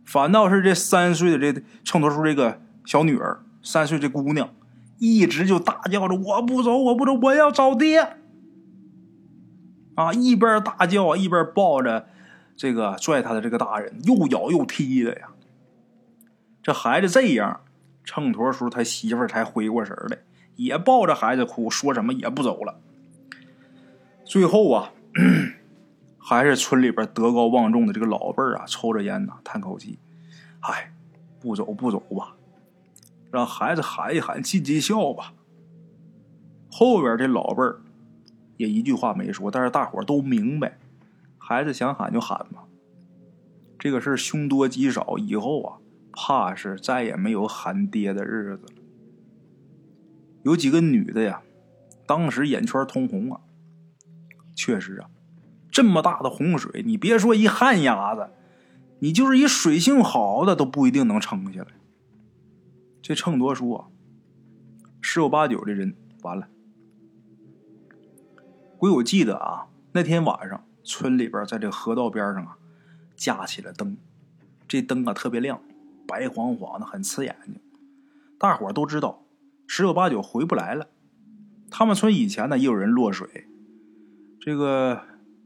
[0.06, 4.50] 反倒是这三岁的这秤砣叔这个小女儿，三岁这姑娘。
[5.00, 8.18] 一直就大叫着：“我不走，我不走，我要找爹！”
[9.96, 12.08] 啊，一边大叫一边抱着
[12.56, 15.30] 这个拽他的这个大人，又咬又踢的呀。
[16.62, 17.62] 这孩子这样，
[18.04, 20.20] 秤砣叔他媳妇才回过神来，
[20.56, 22.80] 也抱着孩子哭，说什么也不走了。
[24.26, 24.92] 最后啊，
[26.18, 29.98] 还是村里边德高望重的这个老辈儿啊，抽着烟呐，叹口气
[30.62, 30.92] ：“唉，
[31.40, 32.36] 不走不走吧。”
[33.32, 35.34] 让孩子喊一喊，尽尽孝吧。
[36.70, 37.82] 后边这老辈儿
[38.58, 40.78] 也一句话没说，但是大伙都明白，
[41.38, 42.66] 孩子想喊就喊吧。
[43.80, 45.78] 这个事儿凶多吉少，以后啊，
[46.12, 48.74] 怕是再也没有喊爹的日子了。
[50.44, 51.42] 有几个女的呀，
[52.06, 53.42] 当时眼圈通红啊。
[54.56, 55.10] 确实啊，
[55.70, 58.30] 这么大的洪水，你别说一旱鸭子，
[59.00, 61.68] 你就是一水性好的都不一定能撑下来。
[63.08, 63.88] 这秤砣说啊，
[65.00, 66.50] 十有八九的人完了。
[68.78, 72.58] 鬼我记得啊，那天晚上村里边在这河道边上啊，
[73.16, 73.96] 架起了灯，
[74.68, 75.62] 这灯啊特别亮，
[76.06, 77.56] 白晃晃的，很刺眼睛。
[78.38, 79.24] 大伙都知道，
[79.68, 80.90] 十有八九回不来了。
[81.72, 83.48] 他们村以前呢也有人落水。
[84.42, 85.04] 这个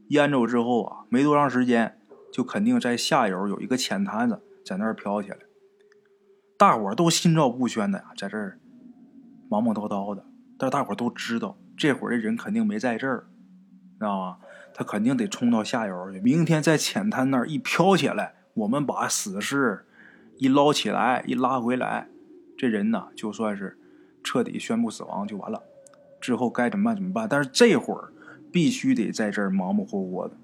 [0.08, 1.96] 淹着之后啊，没多长时间，
[2.32, 5.38] 就肯定在下游有一个浅滩子，在那儿飘起来。
[6.62, 8.56] 大伙都心照不宣的呀，在这儿
[9.48, 10.24] 忙忙叨叨的。
[10.56, 13.26] 但是大伙都知道，这会儿的人肯定没在这儿，
[13.98, 14.36] 知道吗？
[14.72, 16.20] 他肯定得冲到下游去。
[16.20, 19.84] 明天在浅滩那儿一飘起来，我们把死尸
[20.38, 22.06] 一捞起来，一拉回来，
[22.56, 23.76] 这人呢就算是
[24.22, 25.64] 彻底宣布死亡就完了。
[26.20, 27.26] 之后该怎么办怎么办？
[27.28, 28.12] 但是这会儿。
[28.52, 30.36] 必须得在这儿忙忙活活的，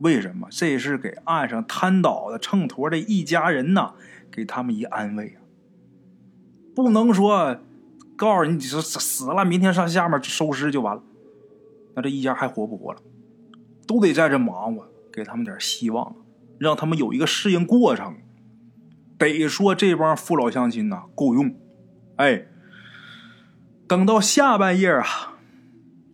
[0.00, 0.48] 为什么？
[0.50, 3.94] 这是给岸上瘫倒的秤砣的一家人呐，
[4.30, 5.43] 给他们一安慰啊！
[6.74, 7.58] 不能说
[8.16, 11.02] 告诉你，你说死了，明天上下面收尸就完了，
[11.94, 13.00] 那这一家还活不活了？
[13.86, 16.16] 都得在这忙活，给他们点希望，
[16.58, 18.16] 让他们有一个适应过程。
[19.18, 21.54] 得说这帮父老乡亲呐够用，
[22.16, 22.46] 哎，
[23.86, 25.06] 等到下半夜啊，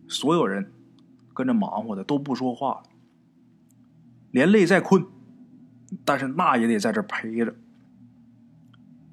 [0.07, 0.71] 所有人。
[1.33, 2.83] 跟着忙活的都不说话了，
[4.31, 5.05] 连累再困，
[6.03, 7.55] 但是那也得在这陪着。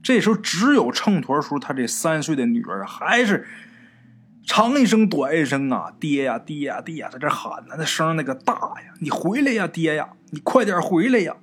[0.03, 3.47] 这时候只有秤砣叔他这三岁的女儿还是
[4.45, 11.37] 长一声短一声啊，爹呀爹呀爹呀，在这喊呢，那声那个大呀，你回来呀爹呀，你快点回来呀！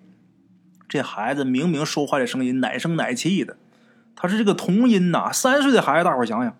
[0.87, 3.57] 这孩子明明说话的声音奶声奶气的，
[4.15, 6.57] 他是这个童音呐，三岁的孩子，大伙想想，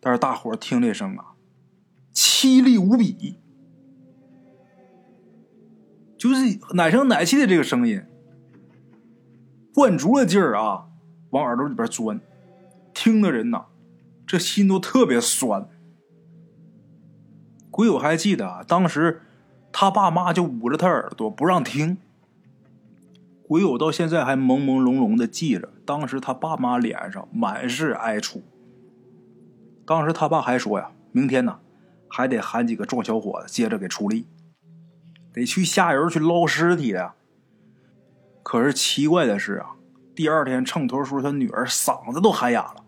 [0.00, 1.32] 但是大伙听这声啊。
[2.14, 3.36] 凄厉无比，
[6.16, 8.02] 就是奶声奶气的这个声音，
[9.74, 10.86] 灌足了劲儿啊，
[11.36, 12.18] 往耳朵里边钻，
[12.94, 13.66] 听的人呐，
[14.26, 15.68] 这心都特别酸。
[17.70, 19.20] 鬼友还记得啊，当时
[19.70, 21.98] 他爸妈就捂着他耳朵不让听。
[23.46, 28.42] 鬼友到现在还朦朦胧胧的记着，当时他爸妈脸上满是哀楚。
[29.84, 31.60] 当时他爸还说呀：“明天呢。”
[32.08, 34.26] 还得喊几个壮小伙子接着给出力，
[35.32, 37.16] 得去下游去捞尸体呀。
[38.44, 39.74] 可是奇怪的是啊，
[40.16, 42.82] 第二天秤砣叔他女儿嗓子都喊哑了。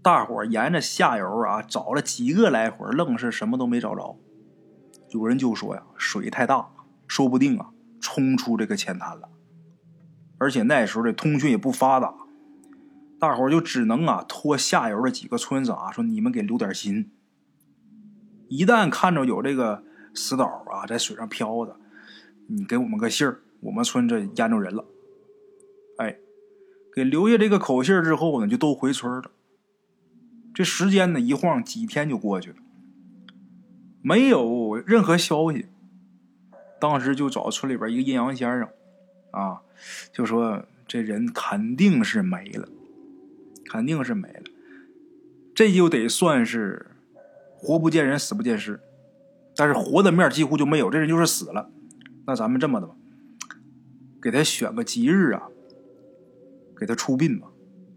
[0.00, 4.16] 大伙沿着下游啊找了几个来回，愣是什么都没找着。
[5.10, 6.70] 有人就说呀，水太大，
[7.08, 9.28] 说不定啊冲出这个浅滩了。
[10.38, 12.14] 而且那时候的通讯也不发达，
[13.18, 17.10] 大伙就只能啊托下游的几个村子啊说你们给留点心。
[18.48, 19.82] 一旦看着有这个
[20.14, 21.76] 死岛啊，在水上漂的，
[22.46, 24.84] 你给我们个信儿，我们村这淹着人了。
[25.98, 26.18] 哎，
[26.94, 29.30] 给留下这个口信之后呢，就都回村了。
[30.54, 32.56] 这时间呢，一晃几天就过去了，
[34.00, 35.66] 没有任何消息。
[36.80, 38.68] 当时就找村里边一个阴阳先生，
[39.30, 39.62] 啊，
[40.12, 42.68] 就说这人肯定是没了，
[43.70, 44.42] 肯定是没了。
[45.54, 46.86] 这就得算是。
[47.64, 48.80] 活不见人，死不见尸，
[49.54, 51.70] 但是活的面几乎就没有，这人就是死了。
[52.26, 52.96] 那咱们这么的吧，
[54.20, 55.48] 给他选个吉日啊，
[56.82, 57.46] 给他出殡吧。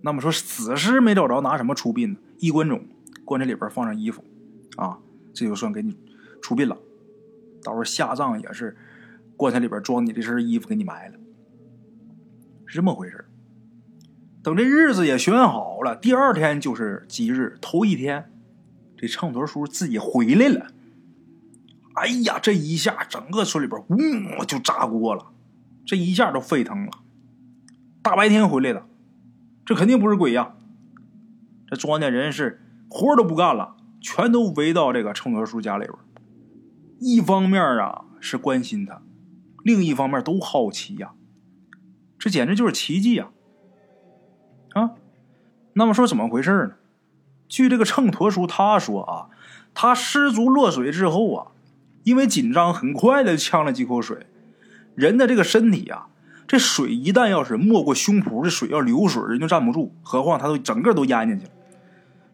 [0.02, 2.20] 那么说死尸没找着，拿什么出殡呢？
[2.38, 2.80] 衣冠冢，
[3.26, 4.24] 棺材里边放上衣服，
[4.78, 5.00] 啊，
[5.34, 5.98] 这就算给你
[6.44, 6.78] 出殡了。
[7.64, 8.78] 到时候下葬也是
[9.36, 11.16] 棺材里边装你这身衣服，给你埋了，
[12.68, 13.26] 是这么回事
[14.44, 18.32] 等这日子也选好了，第二天就是吉日，头一天。
[18.98, 20.68] 这秤砣叔自己回来了，
[21.96, 25.34] 哎呀，这一下整个村里边呜就炸锅了，
[25.86, 26.92] 这一下都沸腾了。
[28.06, 28.86] 大白天回来的，
[29.66, 30.54] 这肯定不是鬼呀！
[31.66, 35.98] 这庄稼人是活都不干了，全都围到这个秤砣叔家里边。
[37.00, 39.02] 一方面啊是关心他，
[39.64, 41.14] 另一方面都好奇呀，
[42.20, 43.30] 这简直就是奇迹呀！
[44.76, 44.92] 啊，
[45.74, 46.76] 那么说怎么回事呢？
[47.48, 49.30] 据这个秤砣叔他说啊，
[49.74, 51.48] 他失足落水之后啊，
[52.04, 54.28] 因为紧张，很快的呛了几口水。
[54.94, 56.08] 人的这个身体啊，
[56.48, 59.96] 这水一旦要是没过胸脯，这水要流水，人就站不住。
[60.04, 61.52] 何况他都整个都淹进去了，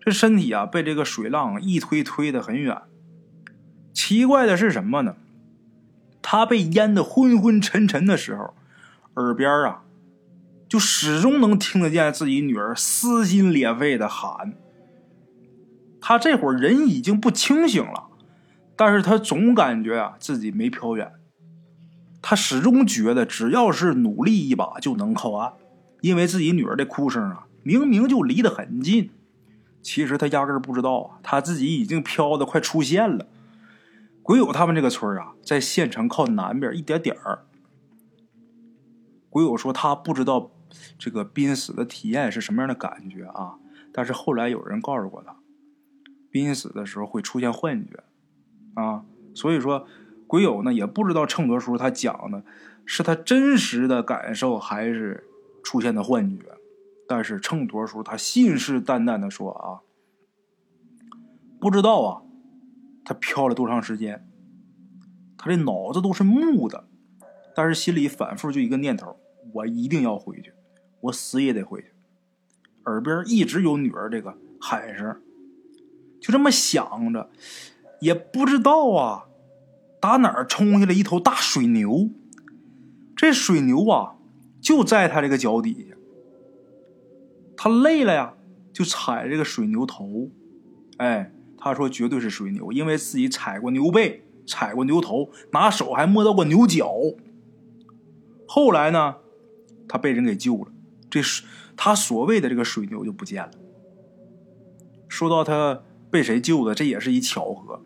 [0.01, 2.77] 这身体啊被这个水浪一推，推得很远。
[3.93, 5.15] 奇怪的是什么呢？
[6.21, 8.53] 他被淹得昏昏沉沉的时候，
[9.15, 9.83] 耳边啊，
[10.69, 14.53] 就始终能听得见自己女儿撕心裂肺的喊。
[15.99, 18.05] 他这会儿人已经不清醒了，
[18.75, 21.11] 但是他总感觉啊自己没飘远。
[22.21, 25.53] 他始终觉得只要是努力一把就能靠岸，
[26.01, 29.09] 因为自己女儿的哭声啊，明明就离得很近。
[29.81, 33.25] 其实他压根儿不知道啊，他自己已经飘的快出现了。
[34.21, 37.45] 鬼友他们这个村啊，在县城靠南边一点点儿。
[39.31, 40.51] 鬼友说他不知道
[40.99, 43.55] 这个濒死的体验是什么样的感觉啊，
[43.91, 45.35] 但是后来有人告诉过他，
[46.29, 48.03] 濒死的时候会出现幻觉
[48.75, 49.03] 啊，
[49.33, 49.87] 所以说
[50.31, 52.41] 鬼友呢也不知道秤砣叔他讲的
[52.85, 55.27] 是他真实的感受还是
[55.61, 56.45] 出现的幻觉。
[57.05, 59.83] 但是秤砣叔他信誓旦旦的说啊，
[61.59, 62.21] 不知道啊，
[63.03, 64.25] 他飘了多长时间，
[65.37, 66.87] 他这脑子都是木的，
[67.53, 69.19] 但是心里反复就一个念头：
[69.53, 70.53] 我一定要回去，
[71.01, 71.87] 我死也得回去。
[72.85, 75.21] 耳边一直有女儿这个喊声，
[76.21, 77.29] 就这么想着，
[77.99, 79.25] 也不知道啊，
[80.01, 82.09] 打哪儿冲下来一头大水牛，
[83.15, 84.15] 这水牛啊
[84.59, 85.95] 就在他这个脚底下。
[87.55, 88.33] 他累了呀，
[88.73, 90.31] 就踩这个水牛头，
[90.97, 96.91] 哎，他说绝对是水牛，因为自己踩过牛背，踩过牛头，拿手还摸到过牛角。
[98.47, 99.17] 后来呢，
[99.87, 100.71] 他被人给救了，
[101.11, 103.51] 这水他所谓的这个水牛就不见了。
[105.07, 107.83] 说到他被谁救的，这也是一巧合。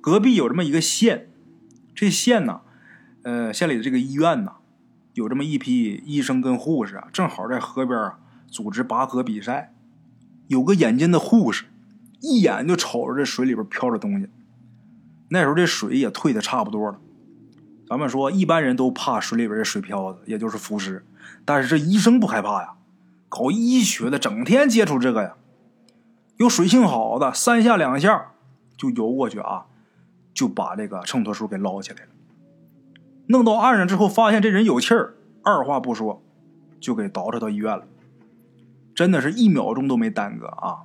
[0.00, 1.30] 隔壁有这么一个县，
[1.94, 2.60] 这县呢，
[3.22, 4.52] 呃，县里的这个医院呢，
[5.12, 8.18] 有这么一批医生跟护士啊，正好在河边啊。
[8.46, 9.74] 组织拔河比赛，
[10.46, 11.64] 有个眼尖的护士，
[12.20, 14.28] 一眼就瞅着这水里边飘着东西。
[15.30, 17.00] 那时候这水也退的差不多了。
[17.88, 21.04] 咱们说一般人都怕水里边的水漂子，也就是浮尸，
[21.44, 22.74] 但是这医生不害怕呀。
[23.28, 25.34] 搞医学的整天接触这个呀，
[26.36, 28.34] 有水性好的，三下两下
[28.76, 29.66] 就游过去啊，
[30.34, 32.08] 就把这个秤砣叔给捞起来了。
[33.28, 36.22] 弄到岸上之后，发现这人有气儿，二话不说
[36.78, 37.86] 就给倒饬到医院了。
[38.94, 40.82] 真的是一秒钟都没耽搁啊！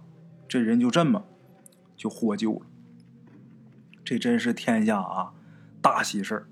[0.47, 1.25] 这人就这么
[1.95, 2.62] 就获救了。
[4.03, 5.33] 这真是天下啊
[5.81, 6.47] 大喜事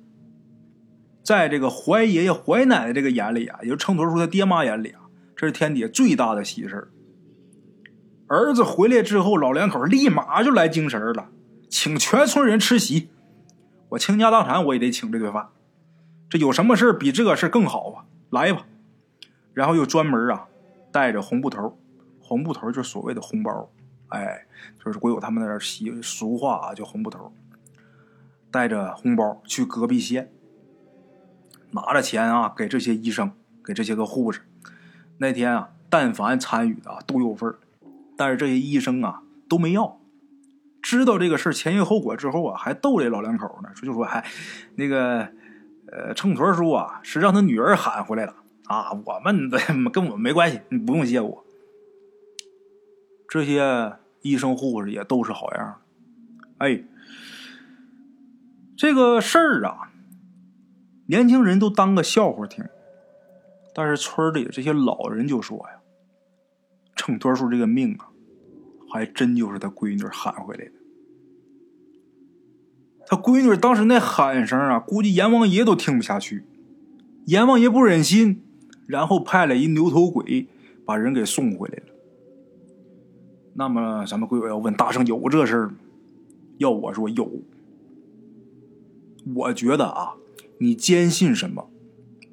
[1.24, 6.90] 在这个怀爷爷怀奶奶这个眼里啊，也就秤砣叔他爹妈眼里啊，这是天底下最大的喜事
[8.28, 11.30] 儿子回来之后，老两口立马就来精神了，
[11.70, 13.10] 请全村人吃席。
[13.90, 15.50] 我倾家荡产我也得请这顿饭。
[16.30, 18.06] 这有什么事比这个事更好啊？
[18.30, 18.66] 来吧！
[19.54, 20.48] 然后又专门啊。
[20.90, 21.78] 带着红布头，
[22.20, 23.70] 红布头就是所谓的红包，
[24.08, 24.46] 哎，
[24.84, 27.32] 就是国有他们那儿习俗话啊，叫红布头。
[28.50, 30.32] 带着红包去隔壁县，
[31.72, 33.32] 拿着钱啊，给这些医生，
[33.64, 34.42] 给这些个护士。
[35.20, 37.54] 那天啊，但凡参与的都有份
[38.16, 39.97] 但是这些医生啊都没要。
[40.88, 44.26] 知道这个事前因后果之后啊，还逗这老两口呢，说就说还
[44.76, 45.28] 那个
[45.92, 48.34] 呃，秤砣叔啊，是让他女儿喊回来了。
[48.68, 49.60] 啊，我们的
[49.92, 51.46] 跟我们没关系，你不用谢我。
[53.28, 55.82] 这些医生护士也都是好样
[56.60, 56.86] 哎，
[58.78, 59.92] 这个事儿啊，
[61.08, 62.64] 年轻人都当个笑话听，
[63.76, 65.82] 但是村里这些老人就说呀，
[66.96, 68.08] 秤砣叔这个命啊，
[68.90, 70.77] 还真就是他闺女喊回来的。
[73.08, 76.44] 他闺女当时那喊声啊，估计阎王爷都听不下去，
[77.26, 78.44] 阎王爷不忍心。
[78.86, 80.48] 然后派了一牛头鬼
[80.86, 81.94] 把人给送回来了。
[83.54, 85.76] 那么咱们鬼友要问大圣有这事儿吗？
[86.58, 87.30] 要我说有。
[89.36, 90.14] 我觉得啊，
[90.60, 91.70] 你坚信什么，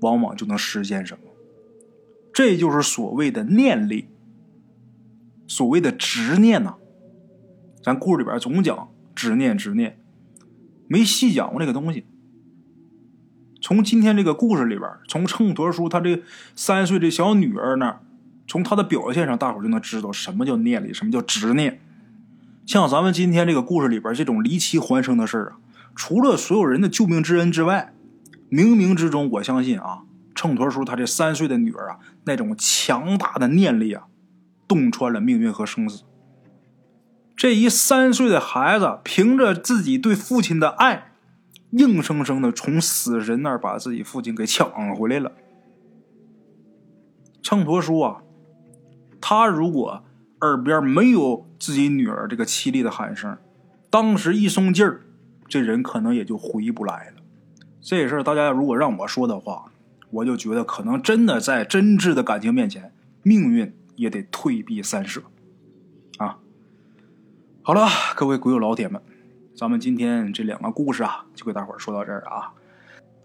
[0.00, 1.30] 往往就能实现什么。
[2.32, 4.06] 这就是所谓的念力，
[5.48, 6.76] 所谓的执念呐。
[7.82, 9.98] 咱故事里边总讲执念，执念，
[10.94, 12.04] 没细讲过这个东西。
[13.60, 16.22] 从今天这个故事里边，从秤砣叔他这
[16.54, 18.00] 三岁的小女儿那儿，
[18.46, 21.80] 从他的表现上，大伙就能知道什么叫念力，什么叫执念。
[22.64, 25.56] 像咱们今天这个故事里边这种离奇还生的事儿啊，
[25.96, 27.92] 除了所有人的救命之恩之外，
[28.48, 34.04] 冥冥之中，我相信啊，秤砣叔他这三岁的女儿啊，那种强大的念力啊，
[34.68, 36.04] 洞穿了命运和生死。
[37.36, 41.10] 这一三岁的孩子，凭着自己对父亲的爱。
[41.72, 45.32] 硬生生的从死神那儿把自己父亲给抢回来了。
[47.42, 48.22] 秤砣叔啊，
[49.20, 50.04] 他如果
[50.40, 53.36] 耳边没有自己女儿这个凄厉的喊声，
[53.90, 55.00] 当时一松劲儿，
[55.48, 57.16] 这人可能也就回不来了。
[57.80, 59.72] 这事儿大家如果让我说的话，
[60.10, 65.22] 我就觉得可能真的在真挚的感情面前，命运也得退避三舍。
[67.66, 69.00] 好了，各位鬼友老铁们，
[69.56, 72.52] 咱们今天这两个故事啊，就给大伙说到这儿啊。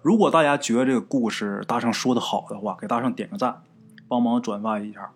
[0.01, 3.61] 如果大家觉得这个故事大圣说的好的话，给大圣点个赞，
[4.07, 5.11] 帮忙转发一下。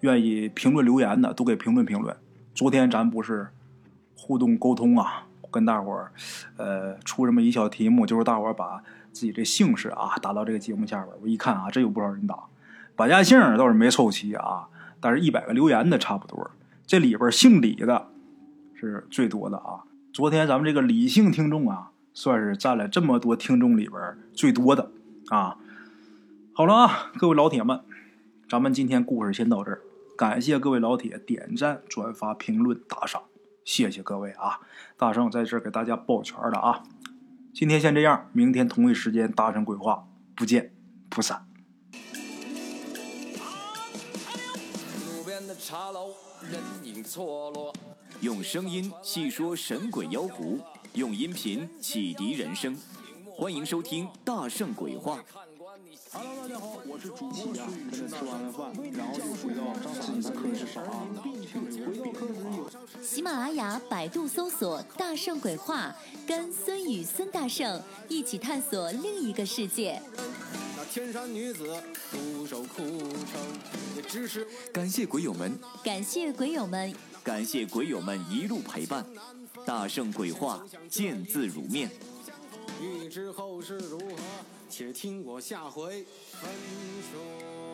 [0.00, 2.16] 愿意评论留言的都给评论评论。
[2.52, 3.46] 昨天咱不是
[4.16, 6.10] 互动沟通啊，跟大伙儿
[6.56, 8.82] 呃出这么一小题目，就是大伙儿把
[9.12, 11.16] 自己这姓氏啊打到这个节目下边。
[11.22, 12.36] 我一看啊，真有不少人打，
[12.96, 14.66] 百家姓倒是没凑齐啊，
[15.00, 16.50] 但是一百个留言的差不多。
[16.84, 18.08] 这里边姓李的
[18.78, 19.84] 是最多的啊。
[20.12, 21.90] 昨天咱们这个理性听众啊。
[22.14, 24.90] 算是占了这么多听众里边最多的
[25.28, 25.56] 啊！
[26.52, 27.80] 好了啊，各位老铁们，
[28.48, 29.82] 咱们今天故事先到这儿。
[30.16, 33.22] 感谢各位老铁点赞、转发、评论、打赏，
[33.64, 34.58] 谢谢各位啊！
[34.96, 36.82] 大圣在这给大家抱拳了啊！
[37.54, 40.72] 今天先这样，明天同一时间大圣鬼话不见
[41.08, 41.44] 不散。
[45.60, 47.72] 茶楼，人影错落
[48.20, 50.58] 用声音细说神鬼妖狐。
[50.94, 52.76] 用音频启迪人生，
[53.36, 55.18] 欢迎收听《大圣鬼话》。
[56.10, 57.68] Hello，大家好，我是主播啊。
[57.88, 61.06] 跟着吃完了饭，然后就回到自己的课室上啊。
[63.00, 65.94] 喜马拉雅、百度搜索“大圣鬼话”，
[66.26, 70.02] 跟孙宇、孙大圣一起探索另一个世界。
[70.76, 73.40] 那天山女子独守空城，
[73.94, 76.92] 也只是感谢鬼友们，感谢鬼友们，
[77.28, 79.04] 感谢鬼友们一路陪伴。
[79.66, 81.90] 大圣鬼话，见字如面。
[82.80, 84.16] 欲知后事如何，
[84.70, 86.50] 且听我下回分
[87.12, 87.67] 说。